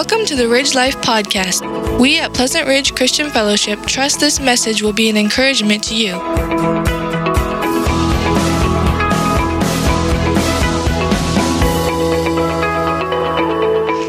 [0.00, 2.00] Welcome to the Ridge Life Podcast.
[2.00, 6.16] We at Pleasant Ridge Christian Fellowship trust this message will be an encouragement to you.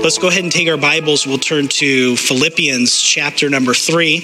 [0.02, 1.28] Let's go ahead and take our Bibles.
[1.28, 4.20] We'll turn to Philippians chapter number three.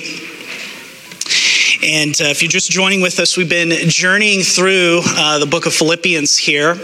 [1.86, 5.66] And uh, if you're just joining with us, we've been journeying through uh, the book
[5.66, 6.78] of Philippians here.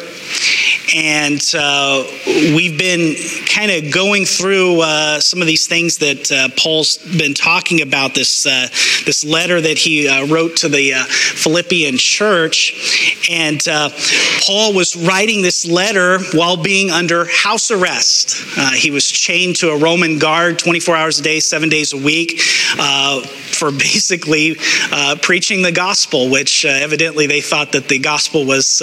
[0.94, 3.16] And uh, we've been
[3.48, 8.14] kind of going through uh, some of these things that uh, Paul's been talking about.
[8.14, 8.68] This uh,
[9.06, 13.62] this letter that he uh, wrote to the uh, Philippian church, and
[14.46, 18.44] Paul was writing this letter while being under house arrest.
[18.76, 22.40] he was chained to a Roman guard, 24 hours a day, seven days a week
[22.42, 24.56] for basically
[25.22, 28.82] preaching the gospel, which evidently they thought that the gospel was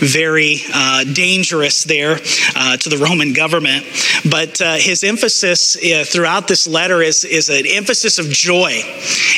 [0.00, 2.18] very uh, dangerous there
[2.54, 3.84] uh, to the Roman government.
[4.30, 5.76] But uh, his emphasis
[6.10, 8.82] throughout this letter is, is an emphasis of joy.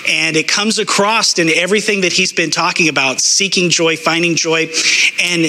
[0.09, 4.71] And it comes across in everything that he's been talking about seeking joy, finding joy.
[5.23, 5.47] And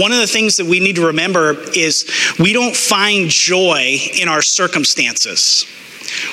[0.00, 2.04] one of the things that we need to remember is
[2.38, 5.66] we don't find joy in our circumstances.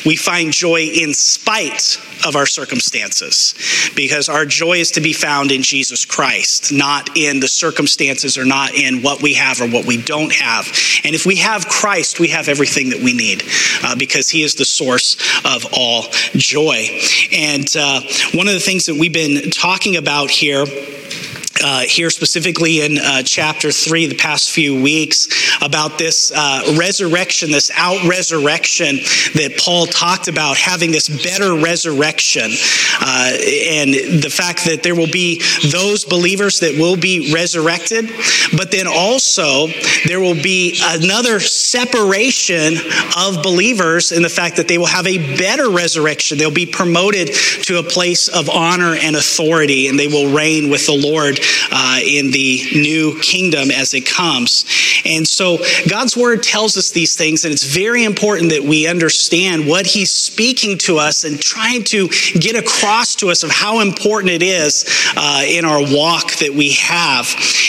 [0.05, 3.53] We find joy in spite of our circumstances
[3.95, 8.45] because our joy is to be found in Jesus Christ, not in the circumstances or
[8.45, 10.65] not in what we have or what we don't have.
[11.03, 13.43] And if we have Christ, we have everything that we need
[13.83, 16.05] uh, because He is the source of all
[16.35, 16.87] joy.
[17.31, 18.01] And uh,
[18.33, 20.65] one of the things that we've been talking about here
[21.61, 25.27] uh, here specifically in uh, chapter three, the past few weeks,
[25.61, 28.95] about this uh, resurrection, this out resurrection
[29.35, 32.51] that Paul talked about, having this better resurrection,
[33.01, 33.31] uh,
[33.67, 33.93] and
[34.23, 38.09] the fact that there will be those believers that will be resurrected,
[38.57, 39.67] but then also
[40.05, 42.75] there will be another separation
[43.17, 46.37] of believers in the fact that they will have a better resurrection.
[46.37, 47.29] They'll be promoted
[47.63, 51.39] to a place of honor and authority, and they will reign with the Lord
[51.71, 54.65] uh, in the new kingdom as it comes.
[55.05, 55.57] And so
[55.89, 60.11] God's word tells us these things, and it's very important that we understand what He's
[60.11, 62.07] speaking to us and trying to
[62.39, 66.71] get across to us of how important it is uh, in our walk that we
[66.73, 67.27] have.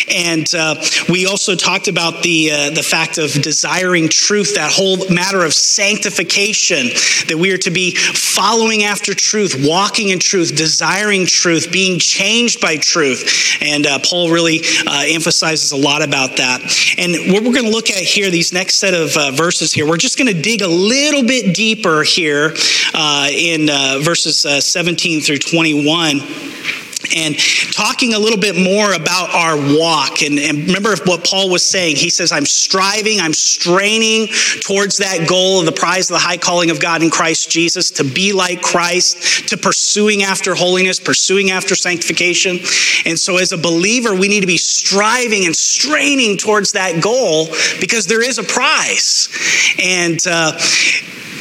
[0.08, 5.08] And uh, we also talked about the uh, the fact of desiring truth, that whole
[5.08, 6.88] matter of sanctification,
[7.28, 12.60] that we are to be following after truth, walking in truth, desiring truth, being changed
[12.60, 13.56] by truth.
[13.64, 16.60] And uh, Paul really uh, emphasizes a lot about that.
[16.98, 19.86] And what we're going to look at here, these next set of uh, verses here,
[19.86, 22.54] we're just going to dig a little bit deeper here
[22.92, 26.20] uh, in uh, verses uh, 17 through 21
[27.14, 27.36] and
[27.72, 30.22] talking a little bit more about our walk.
[30.22, 31.96] And, and, remember what Paul was saying.
[31.96, 34.28] He says, I'm striving, I'm straining
[34.60, 37.90] towards that goal of the prize of the high calling of God in Christ Jesus,
[37.92, 42.58] to be like Christ, to pursuing after holiness, pursuing after sanctification.
[43.06, 47.48] And so, as a believer, we need to be striving and straining towards that goal
[47.80, 49.28] because there is a prize.
[49.82, 50.58] And, uh,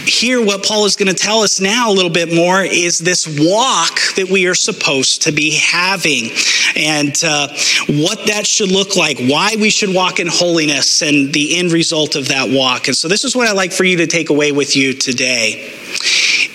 [0.07, 3.27] here, what Paul is going to tell us now a little bit more is this
[3.27, 6.31] walk that we are supposed to be having
[6.75, 7.47] and uh,
[7.87, 12.15] what that should look like, why we should walk in holiness, and the end result
[12.15, 12.87] of that walk.
[12.87, 15.71] And so, this is what I'd like for you to take away with you today.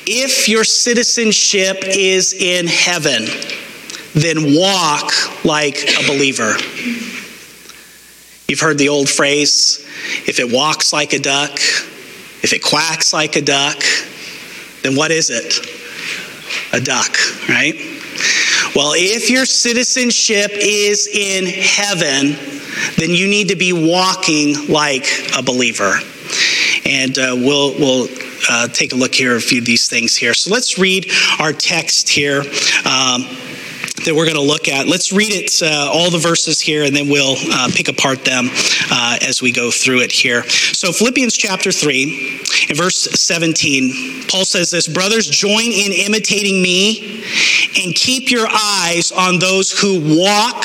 [0.07, 3.27] If your citizenship is in heaven,
[4.15, 6.57] then walk like a believer.
[8.49, 9.85] You've heard the old phrase
[10.27, 11.59] if it walks like a duck,
[12.43, 13.83] if it quacks like a duck,
[14.83, 15.59] then what is it?
[16.73, 17.17] A duck,
[17.49, 17.75] right?
[18.75, 22.37] Well, if your citizenship is in heaven,
[22.97, 25.07] then you need to be walking like
[25.37, 25.99] a believer.
[26.85, 28.09] And uh, we'll, we'll
[28.49, 30.35] uh, take a look here at a few of these things here.
[30.35, 32.43] So let's read our text here.
[32.85, 33.27] Um,
[34.05, 34.87] that we're going to look at.
[34.87, 38.49] Let's read it, uh, all the verses here, and then we'll uh, pick apart them
[38.91, 40.49] uh, as we go through it here.
[40.49, 47.23] So, Philippians chapter 3, in verse 17, Paul says this Brothers, join in imitating me
[47.83, 50.65] and keep your eyes on those who walk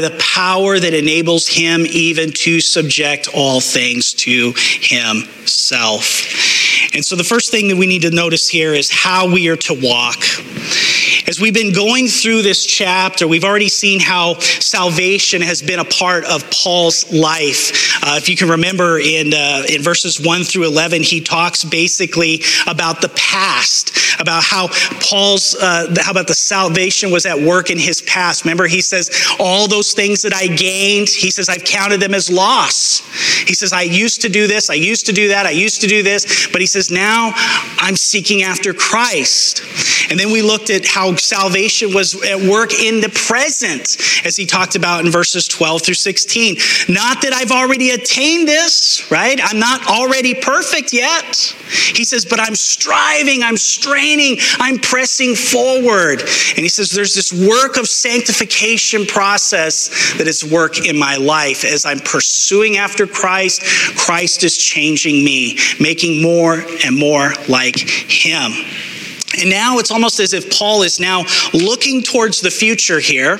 [0.00, 6.24] the power that enables him even to subject all things to himself.
[6.94, 9.56] And so, the first thing that we need to notice here is how we are
[9.56, 10.18] to walk.
[11.28, 15.84] As we've been going through this chapter, we've already seen how salvation has been a
[15.84, 18.00] part of Paul's life.
[18.00, 22.42] Uh, if you can remember in, uh, in verses 1 through 11, he talks basically
[22.68, 24.68] about the past, about how
[25.00, 28.44] Paul's, uh, how about the salvation was at work in his past.
[28.44, 32.30] Remember, he says, All those things that I gained, he says, I've counted them as
[32.30, 33.00] loss.
[33.48, 35.88] He says, I used to do this, I used to do that, I used to
[35.88, 37.32] do this, but he says, Now
[37.78, 39.62] I'm seeking after Christ.
[40.08, 44.46] And then we looked at how salvation was at work in the present, as he
[44.46, 46.56] talked about in verses 12 through 16.
[46.88, 49.38] Not that I've already attained this, right?
[49.42, 51.36] I'm not already perfect yet.
[51.94, 56.20] He says, but I'm striving, I'm straining, I'm pressing forward.
[56.20, 61.64] And he says, there's this work of sanctification process that is work in my life.
[61.64, 63.62] As I'm pursuing after Christ,
[63.96, 68.52] Christ is changing me, making more and more like him.
[69.40, 73.38] And now it's almost as if Paul is now looking towards the future here.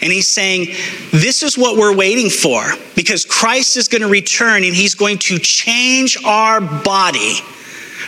[0.00, 0.74] And he's saying,
[1.12, 2.62] This is what we're waiting for
[2.94, 7.40] because Christ is going to return and he's going to change our body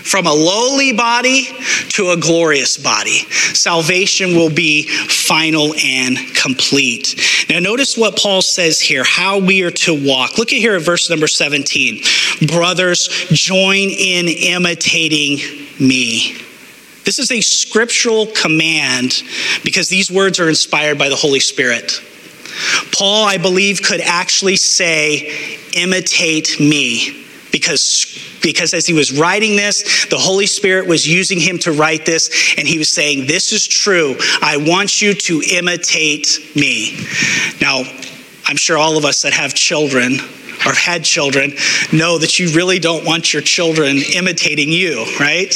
[0.03, 1.49] from a lowly body
[1.91, 3.19] to a glorious body.
[3.55, 7.21] Salvation will be final and complete.
[7.49, 10.39] Now, notice what Paul says here how we are to walk.
[10.39, 12.03] Look at here at verse number 17.
[12.49, 15.39] Brothers, join in imitating
[15.79, 16.37] me.
[17.05, 19.23] This is a scriptural command
[19.65, 22.01] because these words are inspired by the Holy Spirit.
[22.93, 30.07] Paul, I believe, could actually say, imitate me because because as he was writing this
[30.07, 33.67] the holy spirit was using him to write this and he was saying this is
[33.67, 34.17] true.
[34.41, 36.97] I want you to imitate me.
[37.61, 37.83] Now
[38.47, 40.15] i'm sure all of us that have children
[40.67, 41.53] or had children
[41.93, 45.55] know that you really don't want your children imitating you right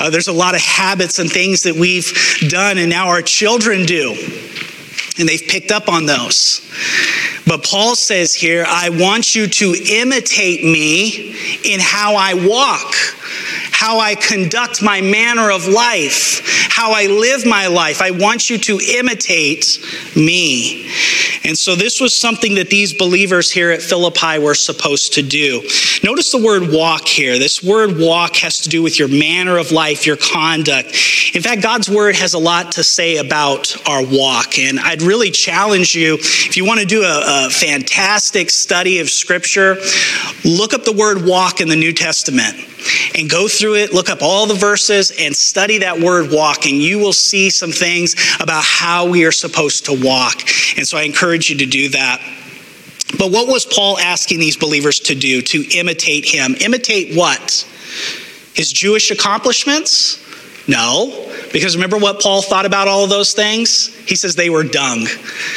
[0.00, 2.12] uh, there's a lot of habits and things that we've
[2.48, 4.12] done, and now our children do.
[5.18, 6.66] And they've picked up on those.
[7.46, 12.94] But Paul says here, I want you to imitate me in how I walk,
[13.80, 18.02] how I conduct my manner of life, how I live my life.
[18.02, 19.78] I want you to imitate
[20.14, 20.90] me.
[21.44, 25.62] And so this was something that these believers here at Philippi were supposed to do.
[26.04, 27.38] Notice the word walk here.
[27.38, 30.88] This word walk has to do with your manner of life, your conduct.
[31.34, 34.58] In fact, God's word has a lot to say about our walk.
[34.58, 39.08] And I'd really challenge you, if you want to do a, a fantastic study of
[39.08, 39.76] scripture,
[40.44, 42.66] look up the word walk in the New Testament
[43.14, 46.76] and go through it, look up all the verses, and study that word walk, and
[46.76, 50.40] you will see some things about how we are supposed to walk.
[50.76, 52.20] And so I encourage you to do that.
[53.18, 55.42] But what was Paul asking these believers to do?
[55.42, 56.54] To imitate him.
[56.60, 57.66] Imitate what?
[58.54, 60.18] His Jewish accomplishments?
[60.68, 61.29] No.
[61.52, 63.88] Because remember what Paul thought about all of those things?
[64.06, 65.06] He says they were dung.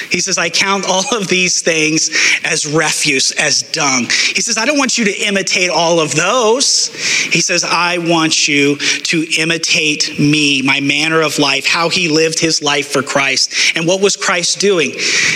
[0.10, 2.10] He says, I count all of these things
[2.44, 4.06] as refuse, as dung.
[4.10, 6.88] He says, I don't want you to imitate all of those.
[7.32, 12.40] He says, I want you to imitate me, my manner of life, how he lived
[12.40, 13.76] his life for Christ.
[13.76, 14.92] And what was Christ doing?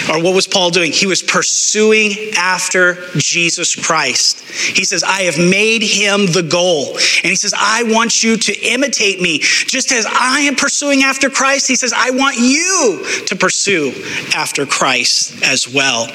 [0.09, 0.91] Or what was Paul doing?
[0.91, 4.41] He was pursuing after Jesus Christ.
[4.41, 6.95] He says, I have made him the goal.
[6.95, 9.39] And he says, I want you to imitate me.
[9.39, 13.93] Just as I am pursuing after Christ, he says, I want you to pursue
[14.35, 16.05] after Christ as well.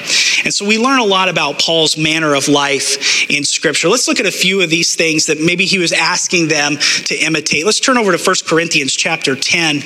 [0.44, 3.88] And so we learn a lot about Paul's manner of life in Scripture.
[3.88, 7.14] Let's look at a few of these things that maybe he was asking them to
[7.16, 7.64] imitate.
[7.64, 9.80] Let's turn over to 1 Corinthians chapter 10,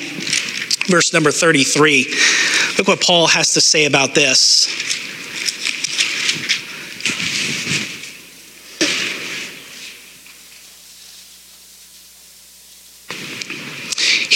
[0.87, 2.13] verse number 33.
[2.77, 4.67] Look what Paul has to say about this.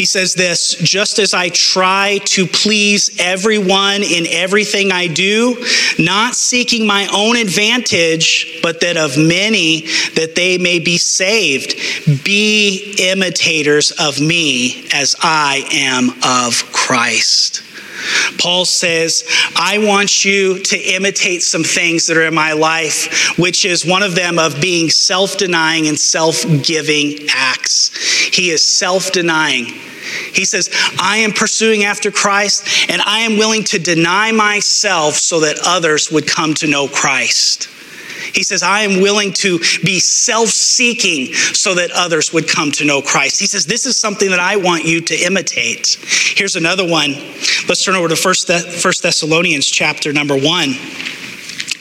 [0.01, 5.63] He says this just as I try to please everyone in everything I do,
[5.99, 9.81] not seeking my own advantage, but that of many
[10.15, 11.75] that they may be saved.
[12.23, 17.61] Be imitators of me as I am of Christ.
[18.37, 19.23] Paul says,
[19.55, 24.03] I want you to imitate some things that are in my life, which is one
[24.03, 27.95] of them of being self denying and self giving acts.
[28.33, 29.65] He is self denying.
[30.33, 35.41] He says, I am pursuing after Christ and I am willing to deny myself so
[35.41, 37.69] that others would come to know Christ.
[38.33, 42.85] He says, I am willing to be self seeking so that others would come to
[42.85, 43.39] know Christ.
[43.39, 45.97] He says, This is something that I want you to imitate.
[46.35, 47.13] Here's another one.
[47.67, 50.75] Let's turn over to First Thessalonians chapter number 1.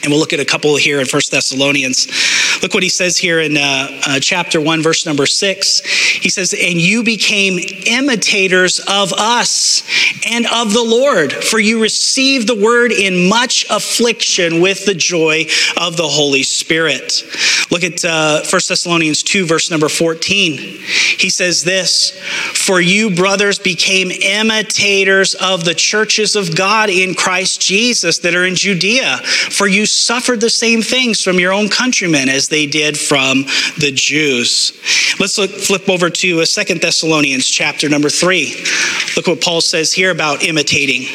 [0.03, 2.07] And we'll look at a couple here in First Thessalonians.
[2.61, 5.79] Look what he says here in uh, uh, chapter 1, verse number 6.
[5.79, 9.83] He says, And you became imitators of us
[10.29, 15.45] and of the Lord, for you received the word in much affliction with the joy
[15.77, 17.23] of the Holy Spirit.
[17.71, 20.57] Look at uh, 1 Thessalonians 2, verse number 14.
[20.57, 22.11] He says this
[22.53, 28.45] For you, brothers, became imitators of the churches of God in Christ Jesus that are
[28.45, 32.97] in Judea, for you suffered the same things from your own countrymen as they did
[32.97, 33.43] from
[33.79, 34.73] the Jews.
[35.19, 38.55] Let's look, flip over to uh, Second Thessalonians chapter number 3.
[39.15, 41.05] Look what Paul says here about imitating.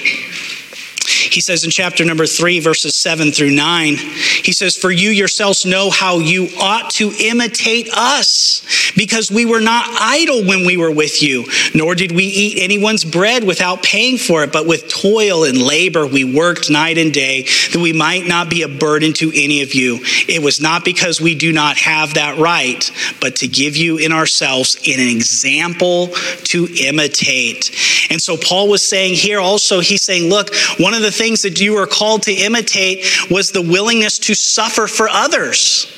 [1.30, 5.64] He says in chapter number three, verses seven through nine, he says, For you yourselves
[5.64, 8.62] know how you ought to imitate us,
[8.96, 13.04] because we were not idle when we were with you, nor did we eat anyone's
[13.04, 17.42] bread without paying for it, but with toil and labor we worked night and day,
[17.72, 19.98] that we might not be a burden to any of you.
[20.28, 22.90] It was not because we do not have that right,
[23.20, 26.08] but to give you in ourselves an example
[26.44, 27.70] to imitate.
[28.10, 31.60] And so Paul was saying here also, he's saying, Look, one of the things that
[31.60, 35.92] you were called to imitate was the willingness to suffer for others.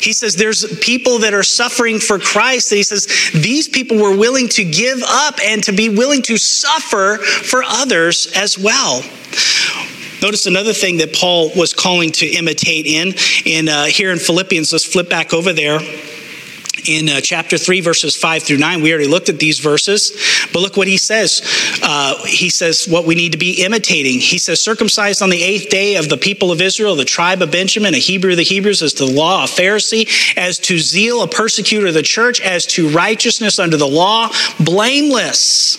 [0.00, 2.70] He says there's people that are suffering for Christ.
[2.70, 7.18] He says these people were willing to give up and to be willing to suffer
[7.18, 9.02] for others as well.
[10.20, 14.72] Notice another thing that Paul was calling to imitate in, in uh, here in Philippians.
[14.72, 15.78] Let's flip back over there
[16.88, 18.80] in uh, chapter 3, verses 5 through 9.
[18.80, 20.12] We already looked at these verses,
[20.52, 21.42] but look what he says.
[21.82, 24.20] Uh, he says what we need to be imitating.
[24.20, 27.52] He says, circumcised on the eighth day of the people of Israel, the tribe of
[27.52, 31.22] Benjamin, a Hebrew of the Hebrews, as to the law, a Pharisee, as to zeal,
[31.22, 35.78] a persecutor of the church, as to righteousness under the law, blameless.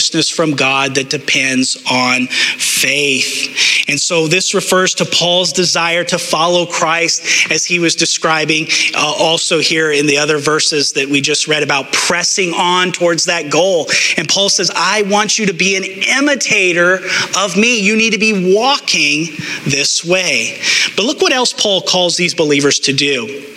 [0.01, 3.85] righteousness from God that depends on faith.
[3.87, 8.65] And so this refers to Paul's desire to follow Christ as he was describing
[8.95, 13.25] uh, also here in the other verses that we just read about pressing on towards
[13.25, 13.85] that goal.
[14.17, 16.95] And Paul says, I want you to be an imitator
[17.37, 17.79] of me.
[17.79, 20.59] You need to be walking this way.
[20.95, 23.51] But look what else Paul calls these believers to do.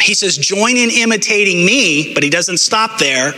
[0.00, 3.32] He says, join in imitating me, but he doesn't stop there.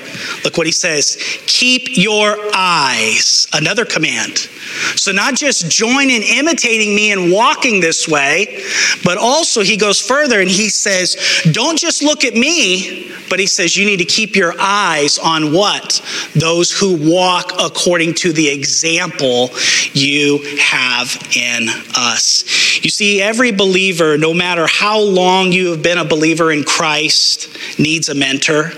[0.45, 1.16] Look what he says
[1.47, 3.47] keep your eyes.
[3.52, 4.49] Another command.
[4.97, 8.62] So, not just join in imitating me and walking this way,
[9.04, 11.16] but also he goes further and he says,
[11.52, 15.52] don't just look at me, but he says, you need to keep your eyes on
[15.52, 16.02] what?
[16.35, 19.50] Those who walk according to the example
[19.92, 22.45] you have in us.
[22.85, 27.78] You see, every believer, no matter how long you have been a believer in Christ,
[27.78, 28.70] needs a mentor.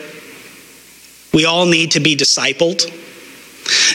[1.33, 2.93] We all need to be discipled.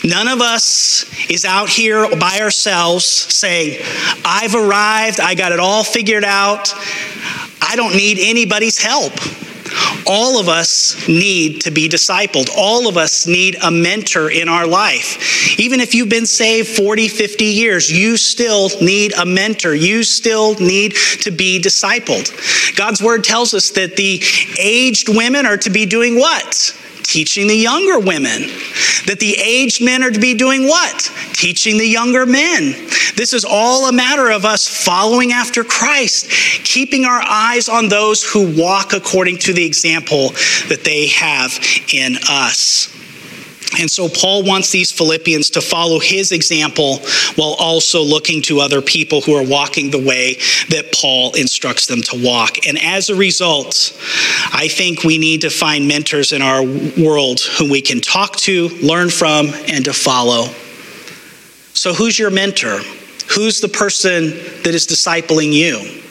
[0.03, 3.79] None of us is out here by ourselves saying,
[4.23, 6.73] I've arrived, I got it all figured out,
[7.61, 9.13] I don't need anybody's help.
[10.05, 12.49] All of us need to be discipled.
[12.55, 15.59] All of us need a mentor in our life.
[15.59, 19.73] Even if you've been saved 40, 50 years, you still need a mentor.
[19.73, 22.75] You still need to be discipled.
[22.75, 24.21] God's word tells us that the
[24.59, 26.75] aged women are to be doing what?
[27.03, 28.41] Teaching the younger women.
[29.05, 31.11] That the aged men are to be doing what?
[31.33, 32.73] Teaching the younger men.
[33.15, 36.29] This is all a matter of us following after Christ,
[36.63, 40.29] keeping our eyes on those who walk according to the example
[40.69, 41.59] that they have
[41.93, 42.89] in us.
[43.79, 46.99] And so Paul wants these Philippians to follow his example
[47.35, 50.35] while also looking to other people who are walking the way
[50.69, 52.67] that Paul instructs them to walk.
[52.67, 53.97] And as a result,
[54.53, 58.69] I think we need to find mentors in our world whom we can talk to,
[58.81, 60.45] learn from, and to follow.
[61.73, 62.79] So, who's your mentor?
[63.35, 64.29] Who's the person
[64.63, 66.01] that is discipling you?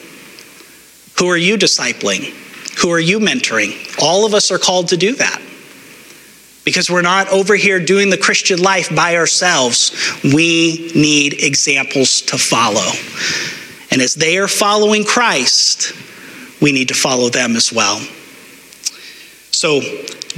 [1.19, 2.33] Who are you discipling?
[2.81, 4.01] Who are you mentoring?
[4.01, 5.41] All of us are called to do that.
[6.65, 9.91] Because we're not over here doing the Christian life by ourselves.
[10.23, 12.91] We need examples to follow.
[13.91, 15.93] And as they are following Christ,
[16.61, 17.99] we need to follow them as well.
[19.51, 19.81] So,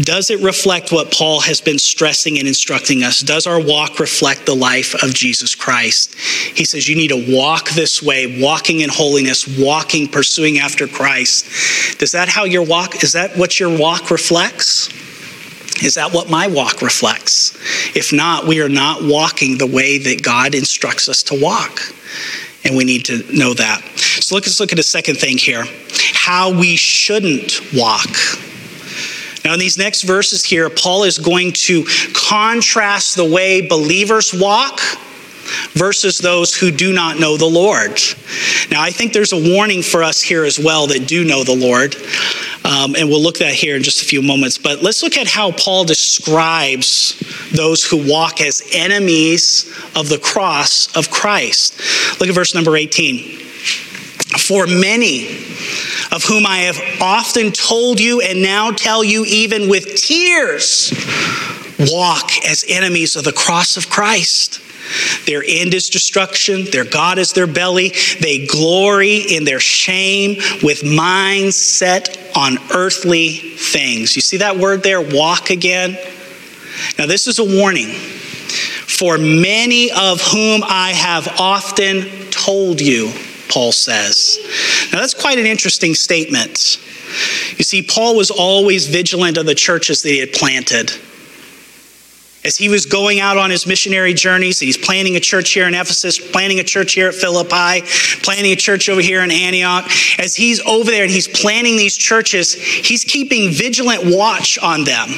[0.01, 3.21] does it reflect what Paul has been stressing and instructing us?
[3.21, 6.15] Does our walk reflect the life of Jesus Christ?
[6.15, 11.97] He says you need to walk this way, walking in holiness, walking, pursuing after Christ.
[11.97, 14.89] Does that how your walk, is that what your walk reflects?
[15.83, 17.55] Is that what my walk reflects?
[17.95, 21.79] If not, we are not walking the way that God instructs us to walk.
[22.63, 23.81] And we need to know that.
[24.21, 25.65] So let's look at a second thing here
[26.13, 28.09] how we shouldn't walk.
[29.43, 34.79] Now, in these next verses here, Paul is going to contrast the way believers walk
[35.73, 37.99] versus those who do not know the Lord.
[38.71, 41.55] Now, I think there's a warning for us here as well that do know the
[41.55, 41.95] Lord.
[42.65, 44.57] Um, and we'll look at that here in just a few moments.
[44.57, 47.15] But let's look at how Paul describes
[47.51, 51.79] those who walk as enemies of the cross of Christ.
[52.19, 53.37] Look at verse number 18.
[54.39, 55.27] For many
[56.11, 60.91] of whom I have often told you and now tell you, even with tears,
[61.91, 64.59] walk as enemies of the cross of Christ.
[65.25, 66.65] Their end is destruction.
[66.71, 67.93] Their God is their belly.
[68.21, 74.15] They glory in their shame with minds set on earthly things.
[74.15, 75.97] You see that word there, walk again?
[76.97, 77.87] Now, this is a warning.
[77.87, 83.11] For many of whom I have often told you,
[83.49, 84.39] Paul says.
[84.91, 86.77] Now, that's quite an interesting statement.
[87.57, 90.91] You see, Paul was always vigilant of the churches that he had planted.
[92.45, 95.73] As he was going out on his missionary journeys, he's planting a church here in
[95.73, 97.81] Ephesus, planting a church here at Philippi,
[98.21, 99.89] planting a church over here in Antioch.
[100.19, 105.09] As he's over there and he's planting these churches, he's keeping vigilant watch on them.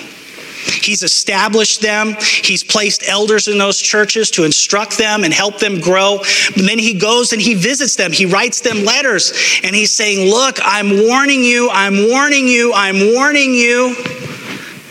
[0.81, 2.15] He's established them.
[2.19, 6.19] He's placed elders in those churches to instruct them and help them grow.
[6.55, 8.13] And then he goes and he visits them.
[8.13, 13.13] He writes them letters and he's saying, Look, I'm warning you, I'm warning you, I'm
[13.13, 13.96] warning you.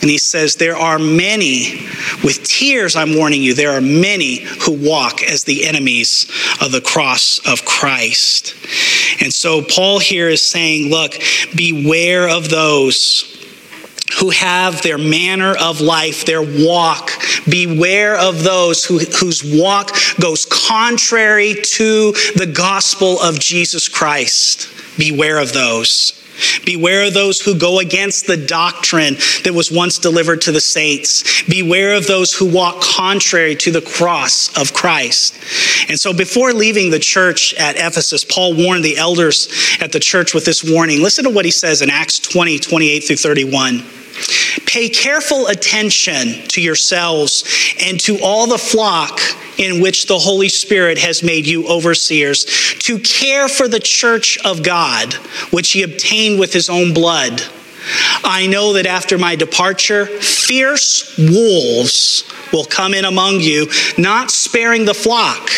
[0.00, 1.86] And he says, There are many,
[2.22, 6.80] with tears, I'm warning you, there are many who walk as the enemies of the
[6.80, 8.54] cross of Christ.
[9.22, 11.14] And so Paul here is saying, Look,
[11.54, 13.32] beware of those
[14.20, 17.10] who have their manner of life, their walk.
[17.48, 24.68] Beware of those who, whose walk goes contrary to the gospel of Jesus Christ.
[24.96, 26.15] Beware of those.
[26.64, 31.42] Beware of those who go against the doctrine that was once delivered to the saints.
[31.44, 35.34] Beware of those who walk contrary to the cross of Christ.
[35.88, 39.48] And so, before leaving the church at Ephesus, Paul warned the elders
[39.80, 41.02] at the church with this warning.
[41.02, 43.84] Listen to what he says in Acts 20 28 through 31.
[44.66, 47.44] Pay careful attention to yourselves
[47.80, 49.20] and to all the flock
[49.58, 52.44] in which the Holy Spirit has made you overseers
[52.80, 55.14] to care for the church of God,
[55.50, 57.42] which he obtained with his own blood.
[58.24, 64.84] I know that after my departure, fierce wolves will come in among you, not sparing
[64.84, 65.48] the flock.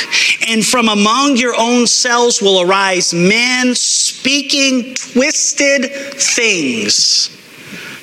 [0.47, 7.38] And from among your own selves will arise men speaking twisted things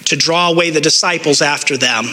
[0.06, 2.06] to draw away the disciples after them.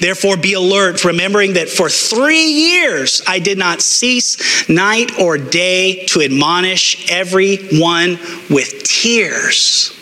[0.00, 6.06] Therefore, be alert, remembering that for three years I did not cease night or day
[6.06, 8.18] to admonish everyone
[8.50, 9.92] with tears.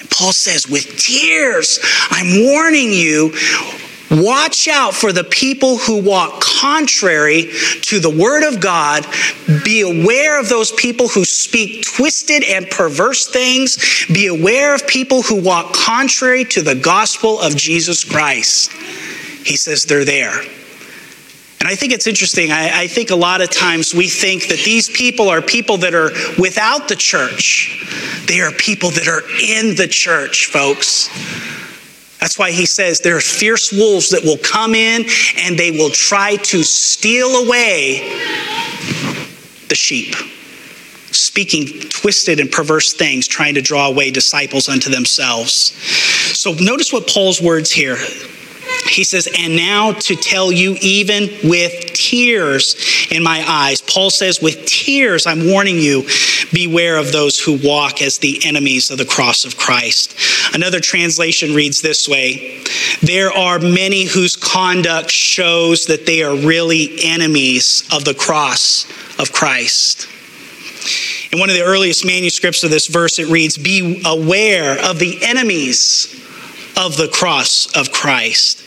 [0.00, 1.78] And Paul says, with tears,
[2.10, 3.32] I'm warning you
[4.22, 7.50] Watch out for the people who walk contrary
[7.82, 9.06] to the word of God.
[9.64, 14.06] Be aware of those people who speak twisted and perverse things.
[14.06, 18.70] Be aware of people who walk contrary to the gospel of Jesus Christ.
[19.44, 20.40] He says they're there.
[21.64, 22.52] And I think it's interesting.
[22.52, 25.94] I, I, think a lot of times we think that these people are people that
[25.94, 27.82] are without the church.
[28.26, 31.08] They are people that are in the church, folks.
[32.20, 35.04] That's why he says there are fierce wolves that will come in
[35.38, 38.00] and they will try to steal away
[39.68, 40.14] the sheep,
[41.12, 45.72] speaking twisted and perverse things, trying to draw away disciples unto themselves.
[46.36, 47.98] So notice what Paul's words here.
[48.88, 52.76] He says, and now to tell you, even with tears
[53.10, 53.80] in my eyes.
[53.80, 56.06] Paul says, with tears, I'm warning you,
[56.52, 60.14] beware of those who walk as the enemies of the cross of Christ.
[60.54, 62.62] Another translation reads this way
[63.02, 68.84] There are many whose conduct shows that they are really enemies of the cross
[69.18, 70.08] of Christ.
[71.32, 75.18] In one of the earliest manuscripts of this verse, it reads, Be aware of the
[75.24, 76.20] enemies
[76.76, 78.62] of the cross of Christ.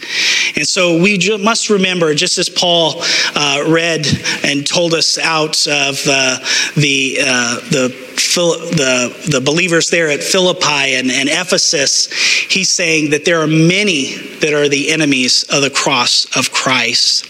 [0.55, 3.01] And so we must remember, just as Paul
[3.35, 4.07] uh, read
[4.43, 6.39] and told us out of uh,
[6.75, 12.11] the, uh, the, the, the believers there at Philippi and, and Ephesus,
[12.49, 17.25] he's saying that there are many that are the enemies of the cross of Christ.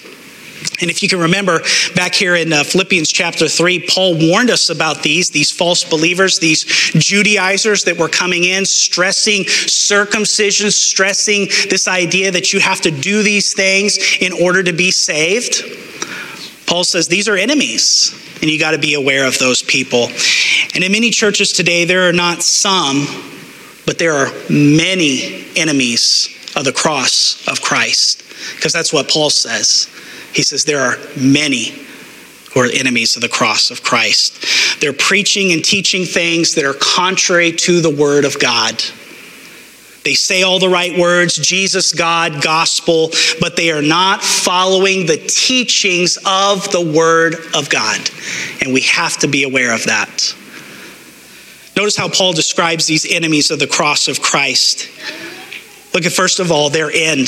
[0.80, 1.62] And if you can remember
[1.96, 6.38] back here in uh, Philippians chapter 3, Paul warned us about these, these false believers,
[6.38, 12.92] these Judaizers that were coming in, stressing circumcision, stressing this idea that you have to
[12.92, 15.64] do these things in order to be saved.
[16.68, 20.10] Paul says these are enemies, and you got to be aware of those people.
[20.76, 23.08] And in many churches today, there are not some,
[23.88, 28.22] but there are many enemies of the cross of Christ,
[28.56, 29.90] because that's what Paul says.
[30.38, 31.74] He says there are many
[32.54, 34.80] who are enemies of the cross of Christ.
[34.80, 38.80] They're preaching and teaching things that are contrary to the word of God.
[40.04, 43.10] They say all the right words, Jesus, God, gospel,
[43.42, 48.00] but they are not following the teachings of the Word of God.
[48.62, 50.36] And we have to be aware of that.
[51.76, 54.88] Notice how Paul describes these enemies of the cross of Christ.
[55.96, 57.28] Look at, first of all, their end.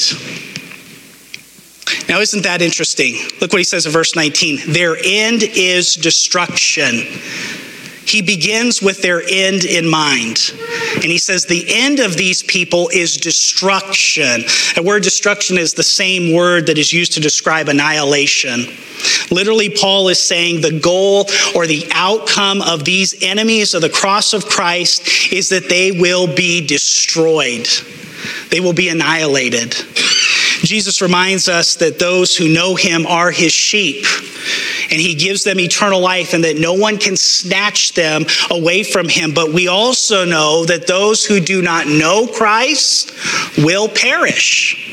[2.08, 3.16] Now, isn't that interesting?
[3.42, 4.74] Look what he says in verse 19.
[4.74, 7.04] Their end is destruction.
[8.10, 10.52] He begins with their end in mind.
[10.96, 14.42] And he says, The end of these people is destruction.
[14.76, 18.66] The word destruction is the same word that is used to describe annihilation.
[19.30, 21.26] Literally, Paul is saying the goal
[21.56, 26.34] or the outcome of these enemies of the cross of Christ is that they will
[26.34, 27.68] be destroyed,
[28.50, 29.76] they will be annihilated.
[30.64, 34.06] Jesus reminds us that those who know him are his sheep,
[34.92, 39.08] and he gives them eternal life, and that no one can snatch them away from
[39.10, 39.34] him.
[39.34, 43.12] But we also know that those who do not know Christ
[43.58, 44.86] will perish.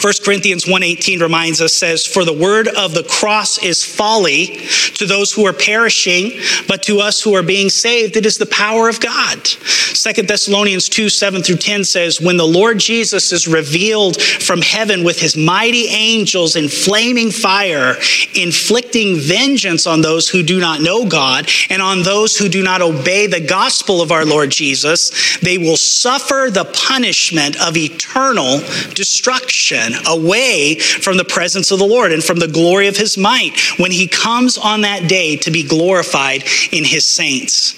[0.00, 4.46] 1 Corinthians 1:18 reminds us says for the word of the cross is folly
[4.94, 6.32] to those who are perishing
[6.68, 9.38] but to us who are being saved it is the power of God.
[9.44, 15.04] 2 Thessalonians 2 7 through 10 says when the Lord Jesus is revealed from heaven
[15.04, 17.96] with his mighty angels in flaming fire
[18.34, 22.82] inflicting vengeance on those who do not know God and on those who do not
[22.82, 28.58] obey the gospel of our Lord Jesus they will suffer the punishment of eternal
[28.94, 29.59] destruction
[30.06, 33.90] away from the presence of the Lord and from the glory of his might when
[33.90, 37.74] he comes on that day to be glorified in his saints.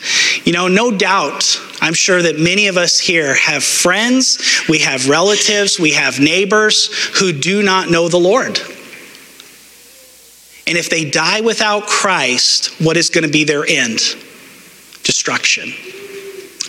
[0.47, 5.09] You know, no doubt, I'm sure that many of us here have friends, we have
[5.09, 8.61] relatives, we have neighbors who do not know the Lord.
[10.67, 13.99] And if they die without Christ, what is going to be their end?
[15.03, 15.73] Destruction,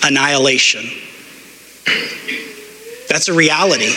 [0.04, 0.86] annihilation.
[3.08, 3.94] That's a reality.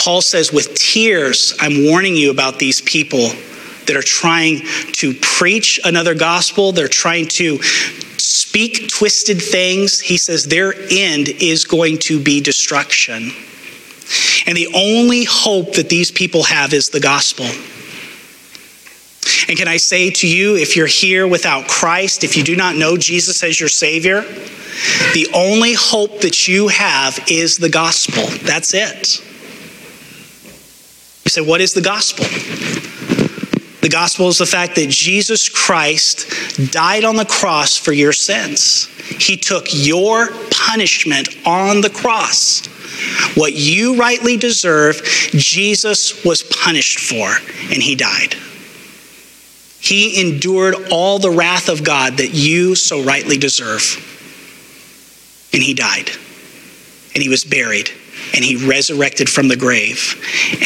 [0.00, 3.28] Paul says, with tears, I'm warning you about these people
[3.86, 4.62] that are trying
[4.94, 6.72] to preach another gospel.
[6.72, 10.00] They're trying to speak twisted things.
[10.00, 13.30] He says their end is going to be destruction.
[14.46, 17.44] And the only hope that these people have is the gospel.
[19.48, 22.74] And can I say to you, if you're here without Christ, if you do not
[22.74, 24.22] know Jesus as your Savior,
[25.12, 28.24] the only hope that you have is the gospel.
[28.46, 29.22] That's it.
[31.30, 32.24] Say, what is the gospel?
[33.82, 38.86] The gospel is the fact that Jesus Christ died on the cross for your sins.
[39.18, 42.66] He took your punishment on the cross.
[43.36, 47.32] What you rightly deserve, Jesus was punished for,
[47.72, 48.34] and he died.
[49.80, 53.82] He endured all the wrath of God that you so rightly deserve.
[55.52, 56.10] And he died.
[57.14, 57.90] And he was buried
[58.34, 60.16] and he resurrected from the grave.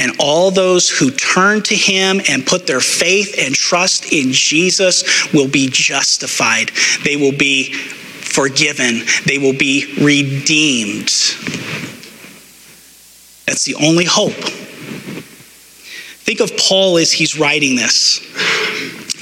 [0.00, 5.32] And all those who turn to him and put their faith and trust in Jesus
[5.32, 6.70] will be justified.
[7.04, 9.02] They will be forgiven.
[9.26, 11.10] They will be redeemed.
[13.46, 14.32] That's the only hope.
[16.24, 18.20] Think of Paul as he's writing this.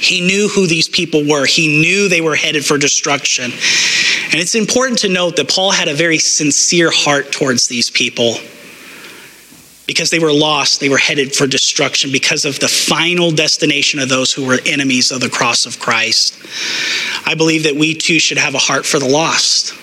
[0.03, 1.47] He knew who these people were.
[1.47, 3.45] He knew they were headed for destruction.
[3.45, 8.37] And it's important to note that Paul had a very sincere heart towards these people
[9.87, 14.09] because they were lost, they were headed for destruction because of the final destination of
[14.09, 16.35] those who were enemies of the cross of Christ.
[17.27, 19.75] I believe that we too should have a heart for the lost.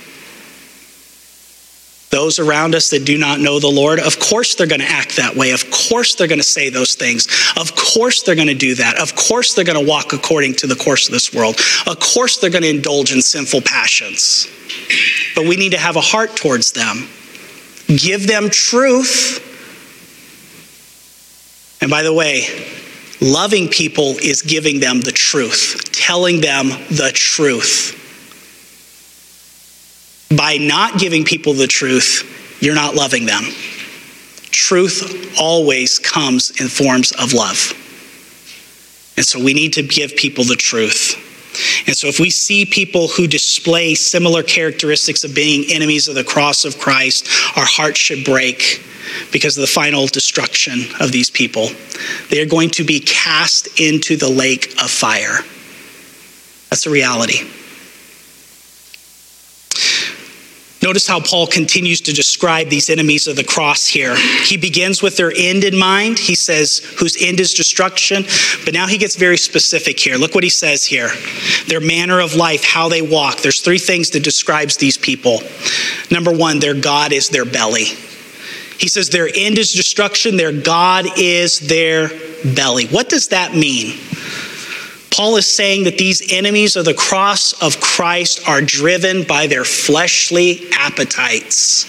[2.09, 5.17] Those around us that do not know the Lord, of course they're going to act
[5.17, 5.51] that way.
[5.51, 7.27] Of course they're going to say those things.
[7.55, 8.99] Of course they're going to do that.
[8.99, 11.59] Of course they're going to walk according to the course of this world.
[11.85, 14.47] Of course they're going to indulge in sinful passions.
[15.35, 17.07] But we need to have a heart towards them.
[17.87, 19.45] Give them truth.
[21.81, 22.47] And by the way,
[23.21, 27.98] loving people is giving them the truth, telling them the truth
[30.35, 33.43] by not giving people the truth, you're not loving them.
[34.51, 37.73] Truth always comes in forms of love.
[39.17, 41.25] And so we need to give people the truth.
[41.87, 46.23] And so if we see people who display similar characteristics of being enemies of the
[46.23, 48.83] cross of Christ, our hearts should break
[49.31, 51.69] because of the final destruction of these people.
[52.29, 55.39] They are going to be cast into the lake of fire.
[56.69, 57.49] That's a reality.
[60.81, 64.15] Notice how Paul continues to describe these enemies of the cross here.
[64.15, 66.17] He begins with their end in mind.
[66.17, 68.23] He says, whose end is destruction.
[68.63, 70.15] But now he gets very specific here.
[70.15, 71.09] Look what he says here
[71.67, 73.37] their manner of life, how they walk.
[73.37, 75.41] There's three things that describes these people.
[76.09, 77.85] Number one, their God is their belly.
[78.79, 82.09] He says their end is destruction, their God is their
[82.55, 82.87] belly.
[82.87, 83.99] What does that mean?
[85.11, 89.65] Paul is saying that these enemies of the cross of Christ are driven by their
[89.65, 91.85] fleshly appetites.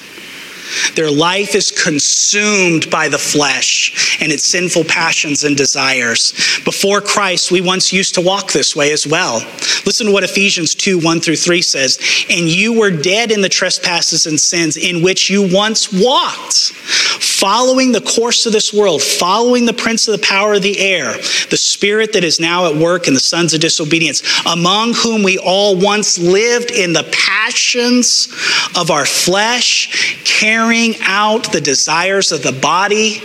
[0.94, 6.32] Their life is consumed by the flesh and its sinful passions and desires.
[6.64, 9.38] Before Christ, we once used to walk this way as well.
[9.86, 11.98] Listen to what Ephesians 2 1 through 3 says.
[12.28, 16.72] And you were dead in the trespasses and sins in which you once walked,
[17.20, 21.14] following the course of this world, following the prince of the power of the air,
[21.50, 25.38] the spirit that is now at work in the sons of disobedience, among whom we
[25.38, 28.28] all once lived in the passions
[28.76, 30.18] of our flesh,
[30.60, 33.22] carrying out the desires of the body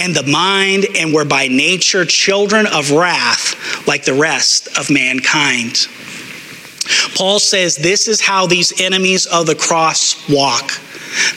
[0.00, 5.86] and the mind, and were by nature children of wrath like the rest of mankind.
[7.14, 10.72] Paul says this is how these enemies of the cross walk.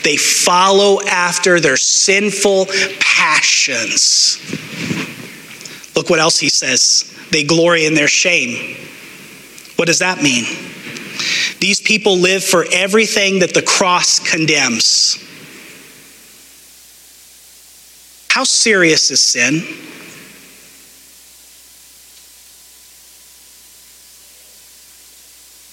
[0.02, 2.66] They follow after their sinful
[2.98, 4.40] passions.
[5.94, 7.14] Look what else he says.
[7.30, 8.74] They glory in their shame.
[9.76, 10.44] What does that mean?
[11.60, 15.22] These people live for everything that the cross condemns.
[18.36, 19.62] How serious is sin?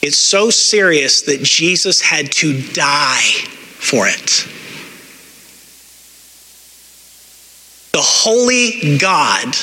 [0.01, 4.47] It's so serious that Jesus had to die for it.
[7.91, 9.57] The holy God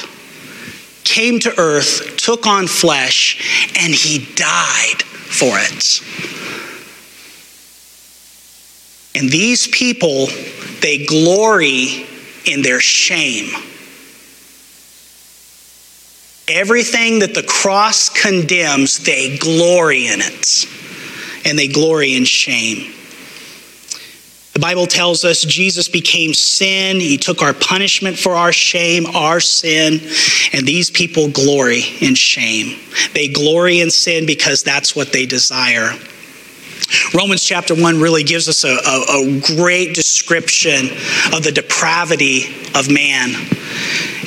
[1.03, 6.03] came to earth, took on flesh, and he died for it.
[9.19, 10.27] And these people,
[10.83, 12.07] they glory
[12.45, 13.51] in their shame.
[16.49, 20.67] Everything that the cross condemns, they glory in it.
[21.45, 22.93] And they glory in shame.
[24.53, 27.01] The Bible tells us Jesus became sin.
[27.01, 30.01] He took our punishment for our shame, our sin,
[30.53, 32.79] and these people glory in shame.
[33.15, 35.97] They glory in sin because that's what they desire.
[37.15, 40.91] Romans chapter 1 really gives us a, a, a great description
[41.35, 43.33] of the depravity of man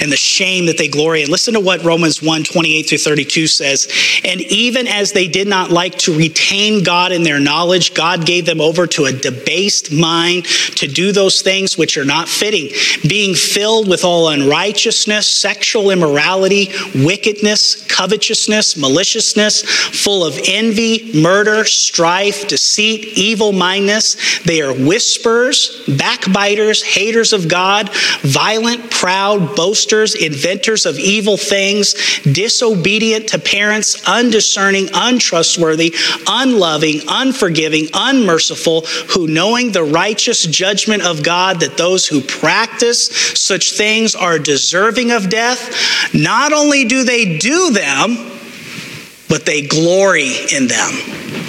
[0.03, 1.31] and the shame that they glory in.
[1.31, 3.87] Listen to what Romans 1 28 through 32 says.
[4.25, 8.45] And even as they did not like to retain God in their knowledge, God gave
[8.45, 10.43] them over to a debased mind
[10.75, 12.69] to do those things which are not fitting,
[13.07, 22.45] being filled with all unrighteousness, sexual immorality, wickedness, covetousness, maliciousness, full of envy, murder, strife,
[22.49, 24.43] deceit, evil mindedness.
[24.43, 27.89] They are whisperers, backbiters, haters of God,
[28.21, 35.93] violent, proud, boasters inventors of evil things, disobedient to parents, undiscerning, untrustworthy,
[36.27, 43.07] unloving, unforgiving, unmerciful, who knowing the righteous judgment of God that those who practice
[43.39, 48.31] such things are deserving of death, not only do they do them,
[49.29, 51.42] but they glory in them.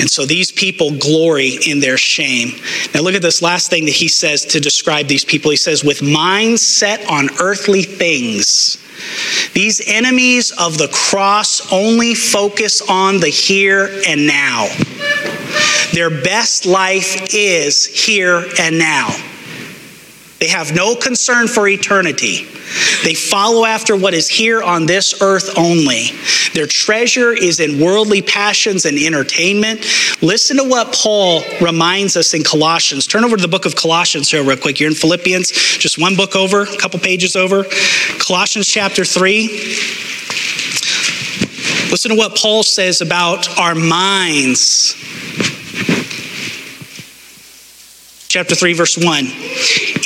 [0.00, 2.52] And so these people glory in their shame.
[2.94, 5.50] Now, look at this last thing that he says to describe these people.
[5.50, 8.78] He says, with minds set on earthly things.
[9.52, 14.68] These enemies of the cross only focus on the here and now.
[15.92, 19.08] Their best life is here and now.
[20.40, 22.46] They have no concern for eternity.
[23.04, 26.12] They follow after what is here on this earth only.
[26.54, 29.84] Their treasure is in worldly passions and entertainment.
[30.22, 33.06] Listen to what Paul reminds us in Colossians.
[33.06, 34.80] Turn over to the book of Colossians here, real quick.
[34.80, 37.64] You're in Philippians, just one book over, a couple pages over.
[38.18, 39.46] Colossians chapter 3.
[41.90, 44.94] Listen to what Paul says about our minds.
[48.30, 49.26] Chapter 3, verse 1.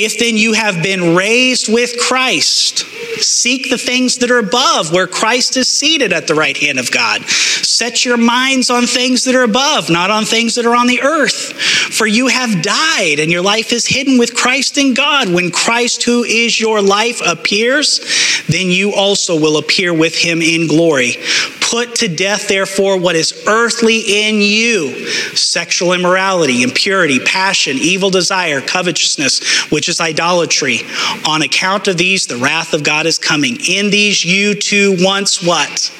[0.00, 2.86] If then you have been raised with Christ,
[3.20, 6.90] seek the things that are above, where Christ is seated at the right hand of
[6.90, 7.22] God.
[7.24, 11.02] Set your minds on things that are above, not on things that are on the
[11.02, 11.52] earth.
[11.94, 15.32] For you have died, and your life is hidden with Christ in God.
[15.32, 18.00] When Christ, who is your life, appears,
[18.48, 21.16] then you also will appear with him in glory.
[21.60, 28.60] Put to death, therefore, what is earthly in you sexual immorality, impurity, passion, evil desire,
[28.60, 30.80] covetousness, which is idolatry.
[31.26, 33.58] On account of these, the wrath of God is coming.
[33.68, 35.92] In these, you too once what?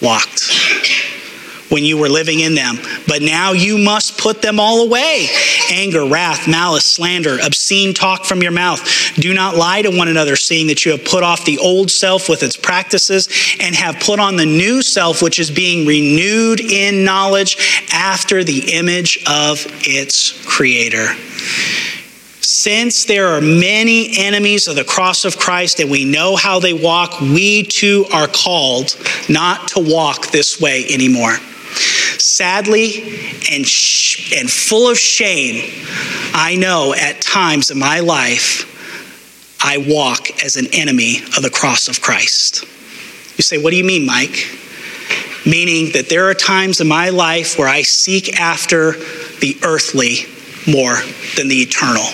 [0.00, 0.50] Walked
[1.72, 2.76] when you were living in them.
[3.08, 5.28] But now you must put them all away
[5.70, 9.14] anger, wrath, malice, slander, obscene talk from your mouth.
[9.14, 12.28] Do not lie to one another, seeing that you have put off the old self
[12.28, 17.04] with its practices and have put on the new self, which is being renewed in
[17.04, 21.14] knowledge after the image of its creator.
[22.54, 26.74] Since there are many enemies of the cross of Christ and we know how they
[26.74, 28.94] walk, we too are called
[29.26, 31.34] not to walk this way anymore.
[32.18, 33.04] Sadly
[33.50, 35.64] and, sh- and full of shame,
[36.34, 38.68] I know at times in my life,
[39.64, 42.64] I walk as an enemy of the cross of Christ.
[43.38, 44.46] You say, What do you mean, Mike?
[45.46, 48.92] Meaning that there are times in my life where I seek after
[49.40, 50.26] the earthly
[50.66, 50.98] more
[51.34, 52.04] than the eternal.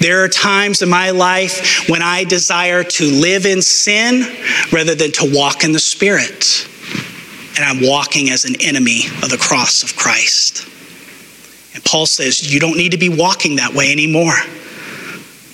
[0.00, 4.22] There are times in my life when I desire to live in sin
[4.72, 6.68] rather than to walk in the Spirit
[7.56, 10.66] and I'm walking as an enemy of the cross of Christ.
[11.74, 14.34] And Paul says, You don't need to be walking that way anymore.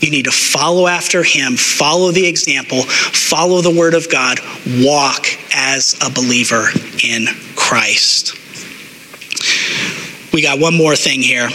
[0.00, 4.38] You need to follow after him, follow the example, follow the word of God,
[4.80, 6.68] walk as a believer
[7.02, 7.26] in
[7.56, 8.36] Christ.
[10.32, 11.48] We got one more thing here.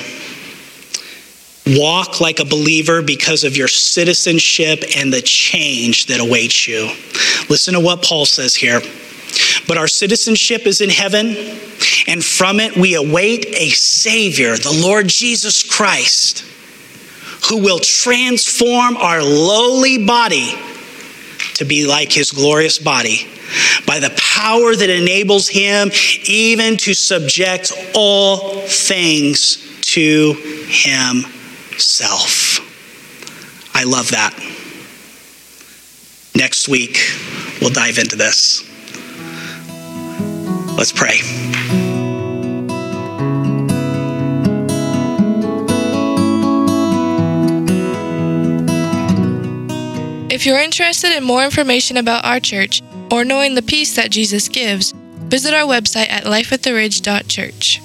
[1.65, 6.91] Walk like a believer because of your citizenship and the change that awaits you.
[7.49, 8.81] Listen to what Paul says here.
[9.67, 11.27] But our citizenship is in heaven,
[12.07, 16.41] and from it we await a Savior, the Lord Jesus Christ,
[17.49, 20.53] who will transform our lowly body
[21.55, 23.27] to be like his glorious body
[23.85, 25.91] by the power that enables him
[26.25, 30.33] even to subject all things to
[31.73, 32.59] himself.
[33.75, 34.33] I love that.
[36.35, 36.97] Next week,
[37.59, 38.63] we'll dive into this.
[40.77, 41.19] Let's pray.
[50.33, 52.81] If you're interested in more information about our church
[53.11, 57.82] or knowing the peace that Jesus gives, visit our website at lifeattheridge.church.